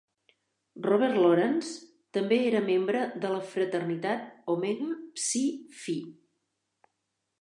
Robert 0.85 1.17
Lawrence 1.23 1.75
també 2.17 2.39
era 2.45 2.61
membre 2.69 3.03
de 3.25 3.31
la 3.35 3.43
fraternitat 3.51 4.25
Omega 4.55 4.89
Psi 5.21 5.45
Phi. 5.83 5.97